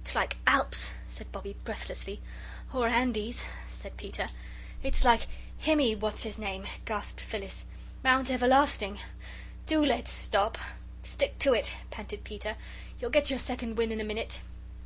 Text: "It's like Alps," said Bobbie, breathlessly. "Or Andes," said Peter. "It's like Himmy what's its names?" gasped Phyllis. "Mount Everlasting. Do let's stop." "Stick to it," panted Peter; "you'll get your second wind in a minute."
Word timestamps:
"It's 0.00 0.14
like 0.14 0.38
Alps," 0.46 0.88
said 1.06 1.30
Bobbie, 1.32 1.54
breathlessly. 1.64 2.22
"Or 2.72 2.88
Andes," 2.88 3.44
said 3.68 3.98
Peter. 3.98 4.28
"It's 4.82 5.04
like 5.04 5.28
Himmy 5.60 5.94
what's 5.94 6.24
its 6.24 6.38
names?" 6.38 6.66
gasped 6.86 7.20
Phyllis. 7.20 7.66
"Mount 8.02 8.30
Everlasting. 8.30 9.00
Do 9.66 9.84
let's 9.84 10.10
stop." 10.12 10.56
"Stick 11.02 11.38
to 11.40 11.52
it," 11.52 11.74
panted 11.90 12.24
Peter; 12.24 12.56
"you'll 13.02 13.10
get 13.10 13.28
your 13.28 13.38
second 13.38 13.76
wind 13.76 13.92
in 13.92 14.00
a 14.00 14.04
minute." 14.04 14.40